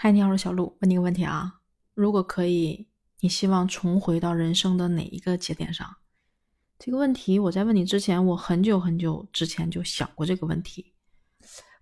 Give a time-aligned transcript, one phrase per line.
[0.00, 0.78] 嗨，你好，我是小鹿。
[0.80, 1.58] 问你个问题啊，
[1.92, 2.86] 如果可以，
[3.18, 5.96] 你希望重回到人生的哪一个节点上？
[6.78, 10.94] 这个问题我在问你之前，我很久很久之前就想过这个问题。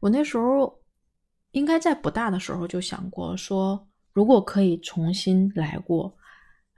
[0.00, 0.82] 我那时候
[1.50, 6.17] 应该在不大的时候就想过，说如果可以重新来过，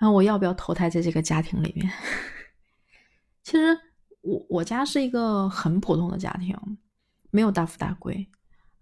[0.00, 1.88] 那我要不要投胎在这个家庭里面？
[3.44, 3.78] 其实
[4.22, 6.58] 我我家是一个很普通的家庭，
[7.30, 8.28] 没有大富大贵，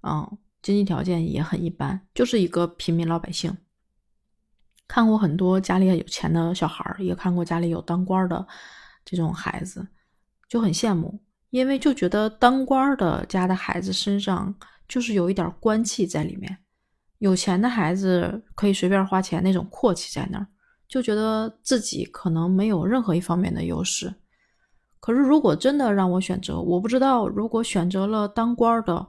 [0.00, 0.38] 嗯。
[0.66, 3.56] 经济条件也很一般，就是一个平民老百姓。
[4.88, 8.44] 看过很多家里有钱的小孩也看过家里有当官的
[9.04, 9.86] 这种孩子，
[10.48, 14.52] 就很羡慕，因为就觉得当官的家的孩子身上
[14.88, 16.58] 就是有一点官气在里面。
[17.18, 20.48] 有钱的孩子可以随便花钱，那种阔气在那儿，
[20.88, 24.12] 就觉得自己可能没有任何一方面的优势。
[24.98, 29.06] 可是如果真的让我选择，我不知道如果选择了当官的。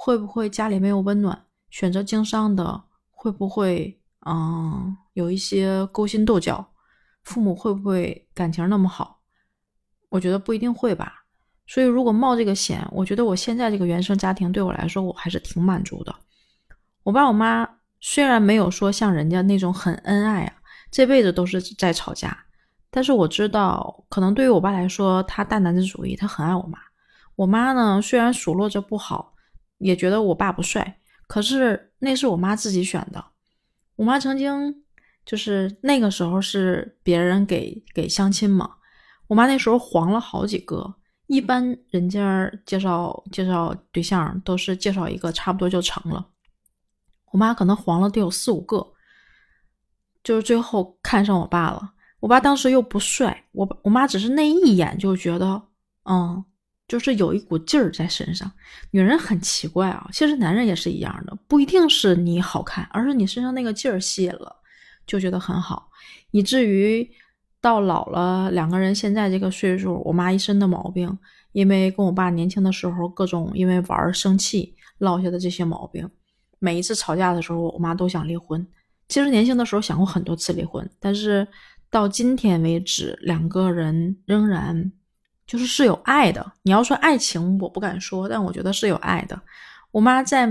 [0.00, 1.36] 会不会家里没有温暖？
[1.70, 6.64] 选择经商的会不会嗯有一些勾心斗角？
[7.24, 9.20] 父母会不会感情那么好？
[10.08, 11.24] 我觉得不一定会吧。
[11.66, 16.14] 所以如果冒这个险，我觉得我现在这个原生家庭对我来说我还是挺满足的。
[17.02, 20.54] 我爸我妈虽然没有说像人家那种很恩爱啊，
[20.92, 22.38] 这辈子都是在吵架，
[22.88, 26.78] 但是我知道，可能对于我爸来说，他大男子主义，他很爱我妈。
[27.34, 29.34] 我妈呢，虽然数落着不好。
[29.78, 33.24] 也觉得我爸不帅，可是那是我妈自己选的。
[33.96, 34.84] 我妈曾经
[35.24, 38.76] 就是那个时候是别人给给相亲嘛，
[39.26, 40.94] 我妈那时候黄了好几个。
[41.26, 46.26] 一般人家介绍介绍对象都是介绍一个差不多就成了，
[47.32, 48.94] 我妈可能黄了得有四五个，
[50.22, 51.92] 就是最后看上我爸了。
[52.20, 55.62] 我爸当时又不帅，我我妈只是那一眼就觉得，
[56.04, 56.44] 嗯。
[56.88, 58.50] 就是有一股劲儿在身上，
[58.92, 64.56] 女人很奇怪啊，其实男人也是一样的，不一定是你好看，而是你身上那个劲儿吸引了，
[65.06, 65.90] 就觉得很好，
[66.30, 67.06] 以至于
[67.60, 71.18] 到老了，两个人现在这个岁数，我妈一身的毛病，
[71.52, 76.08] 因为跟我爸年轻的时候各种因为玩生气落下的这些毛病，
[76.58, 78.66] 每一次吵架的时候，我妈都想离婚。
[79.08, 81.46] 其实年轻的时候想过很多次离婚，但是
[81.90, 84.90] 到今天为止，两个人仍然。
[85.48, 86.52] 就是是有爱的。
[86.62, 89.40] 你要说爱情，我不敢说，但我觉得是有爱的。
[89.90, 90.48] 我妈在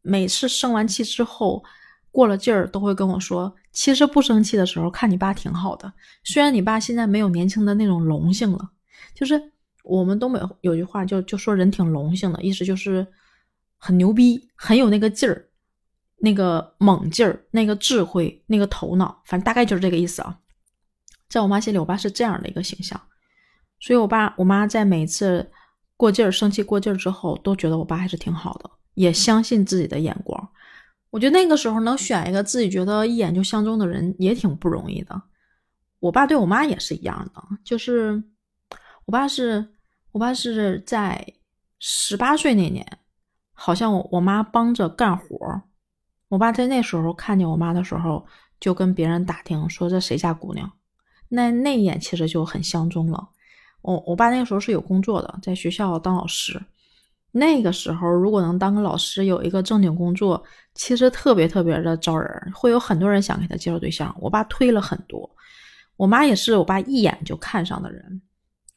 [0.00, 1.62] 每次生完气之后，
[2.10, 5.92] 过了劲儿，都会跟我说：“其实不生气的时候，看你爸挺好的。
[6.24, 8.70] 虽然你爸现在没有年轻的那种龙性了，
[9.14, 9.52] 就是
[9.84, 13.06] 我们东北有句话，就就说人挺龙性的，意思就是
[13.76, 15.46] 很牛逼，很有那个劲儿，
[16.16, 20.38] 那个猛劲儿，那个智慧，那个头脑，反正大概就是这个意思啊。
[21.28, 22.98] 在我妈心里，我爸是这样的一个形象。”
[23.80, 25.50] 所以，我爸我妈在每次
[25.96, 30.48] 过劲儿、生气过劲儿之后，都觉得我爸还是挺好的，也相信自己的眼光。
[31.10, 35.22] 我觉得那个时候能选一个自己觉得一眼就相中的人，也挺不容易的。
[36.00, 38.22] 我爸对我妈也是一样的，就是
[39.06, 39.68] 我爸是
[40.12, 41.26] 我爸是在
[41.78, 42.86] 十八岁那年，
[43.52, 45.62] 好像我我妈帮着干活儿，
[46.28, 48.26] 我爸在那时候看见我妈的时候，
[48.60, 50.70] 就跟别人打听说这谁家姑娘，
[51.28, 53.28] 那那一眼其实就很相中了。
[53.82, 56.60] 我我爸那个时候是有工作的，在学校当老师。
[57.30, 60.42] 那个时候如果能当个老师，有一个正经工作，
[60.74, 64.14] 其实特别特别的招人，会有很多人想给他介绍对象。
[64.18, 65.30] 我爸推了很多，
[65.96, 68.22] 我妈也是我爸一眼就看上的人。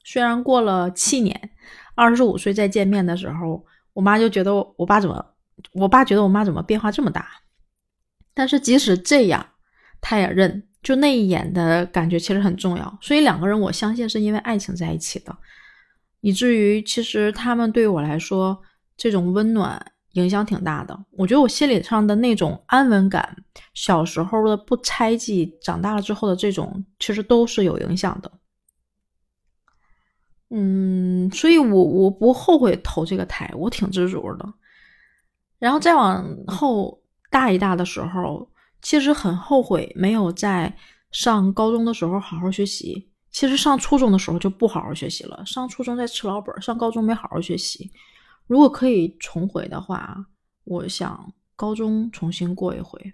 [0.03, 1.49] 虽然过了七年，
[1.95, 5.25] 二十五岁再见面的时候，我妈就觉得我爸怎么，
[5.73, 7.27] 我爸觉得我妈怎么变化这么大。
[8.33, 9.45] 但是即使这样，
[10.01, 10.67] 他也认。
[10.83, 15.37] 就那一眼的感觉其实很重要，所以两个人我相信是因为爱情在一起的，
[16.21, 18.59] 以至于其实他们对我来说
[18.97, 19.79] 这种温暖
[20.13, 21.05] 影响挺大的。
[21.11, 23.37] 我觉得我心理上的那种安稳感，
[23.75, 28.31] 小时候的不猜忌，长大了之后的这种，其实都是有影响的。
[30.49, 34.53] 嗯，所以我我不后悔投这个胎，我挺知足的。
[35.59, 36.99] 然后再往后
[37.29, 38.49] 大一大的时候。
[38.81, 40.75] 其实很后悔没有在
[41.11, 43.09] 上高中的时候好好学习。
[43.31, 45.41] 其实上初中的时候就不好好学习了。
[45.45, 47.89] 上初中在吃老本，上高中没好好学习。
[48.45, 50.25] 如果可以重回的话，
[50.65, 53.13] 我想高中重新过一回。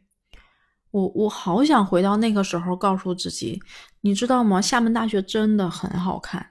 [0.90, 3.62] 我我好想回到那个时候，告诉自己，
[4.02, 4.60] 你知道吗？
[4.60, 6.44] 厦门大学真的很好看。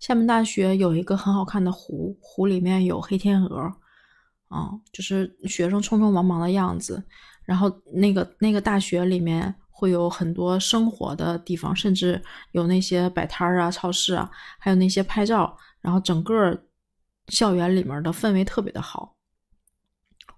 [0.00, 3.72] 厦门大学有一个很好看的湖，湖里面有黑天鹅，
[4.48, 7.02] 啊，就是学生匆匆忙忙的样子。
[7.44, 15.56] 然后那个那个大学里面会有很多生活的地方，甚至有那些摆摊儿啊、超市啊，还有那些拍照。
[15.80, 16.58] 然后整个
[17.28, 19.14] 校园里面的氛围特别的好。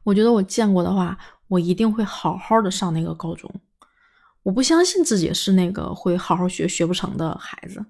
[0.02, 1.16] 我觉得我见过的话，
[1.46, 3.48] 我一定会好好的上那个高中。
[4.42, 7.84] 我不相信自己是那个会好好学学不成的孩子。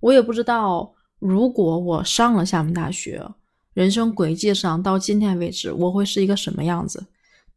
[0.00, 3.26] 我也不知道，如果我上了厦门大学，
[3.72, 7.06] 人生轨迹上到今天为止，我会是一个什么样子？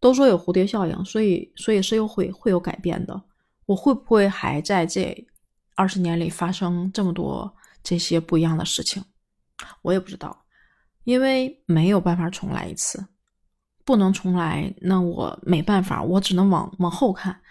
[0.01, 3.21] 都说有蝴蝶效应，所以所以是又会会有改变的。
[3.65, 5.15] 我会不会还在这
[5.75, 9.01] 二十年里发生这么多这些不一样的事情？
[9.83, 10.44] 我也不知道，
[11.06, 13.06] 因为没有办法重来一次。
[13.83, 17.42] 不能重来，那我没办法，我只能往往后看，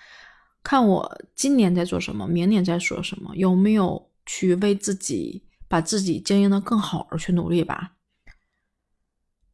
[0.62, 7.92] 看我今年在做什么，明年在说什么，有没有去为自己把自己经营的更好而去努力吧。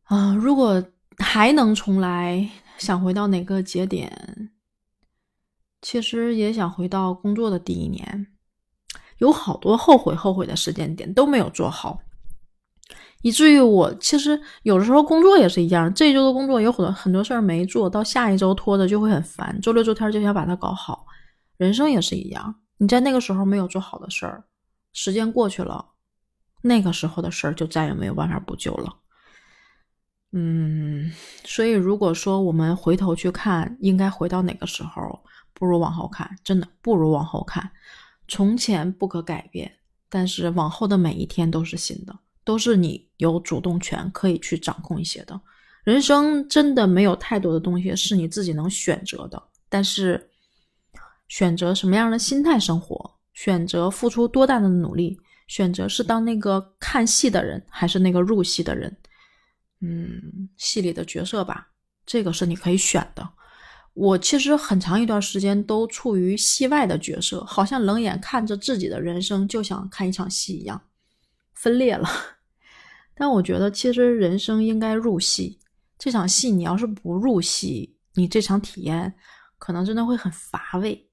[0.04, 0.84] 啊，如果
[1.18, 4.50] 还能重来，想回到哪个节点？
[5.82, 8.26] 其实也想回到工作的第一年，
[9.18, 12.00] 有好多后悔后悔的时间点都没有做好。
[13.22, 19.58] 以至于我其实有的时候工作也是一样，这一周的工作有很多很多事儿没做到，下一周拖着就会很烦。
[19.60, 21.06] 周六周天就想把它搞好，
[21.56, 22.56] 人生也是一样。
[22.78, 24.44] 你在那个时候没有做好的事儿，
[24.92, 25.92] 时间过去了，
[26.62, 28.96] 那个时候的事儿就再也没有办法补救了。
[30.32, 31.10] 嗯，
[31.44, 35.22] 所以如果说我们回头去看，应该回到哪个时候，
[35.54, 37.70] 不如往后看，真的不如往后看。
[38.28, 39.72] 从前不可改变，
[40.08, 42.14] 但是往后的每一天都是新的。
[42.44, 45.40] 都是你有主动权可以去掌控一些的，
[45.82, 49.42] 人生真的没有太多的东西是你自己能选择的。
[49.68, 50.30] 但是，
[51.26, 55.18] 选择什么样的心态生活，选择付出多大的努力，
[55.48, 58.96] 选择是当那个看戏的人，还是那个入戏的人，
[59.86, 61.68] 嗯，戏里的角色吧，
[62.04, 63.28] 这个是你可以选的。
[63.94, 70.82] 我其实很长一段时间都处于戏外的角色，好像冷眼看着自己的人生，就像看一场戏一样，
[71.54, 72.08] 分裂了。
[73.14, 75.58] 但我觉得，其实人生应该入戏。
[75.98, 79.14] 这场戏，你要是不入戏，你这场体验
[79.56, 81.08] 可能真的会很乏味。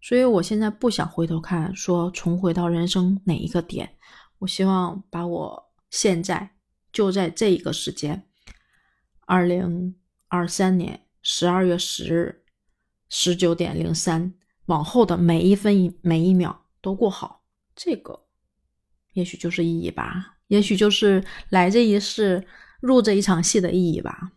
[0.00, 3.96] 所以我现在不想回头看，说重回到人生哪一个点。
[4.38, 6.48] 我希望把我现在
[6.94, 8.26] 就在这一个时间，
[9.26, 9.96] 二零
[10.28, 12.44] 二三年十二月十日
[13.08, 14.32] 十九点零三
[14.66, 17.42] 往后的每一分每一秒都过好。
[17.74, 18.26] 这个
[19.12, 20.36] 也许就是意义吧。
[20.46, 22.46] 也许就是来这一世
[22.80, 24.30] 入这一场戏的意义吧。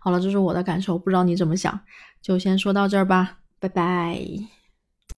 [0.00, 1.80] 好了，这是我的感受，不知道你怎么想，
[2.20, 4.57] 就先说到这儿吧，拜拜。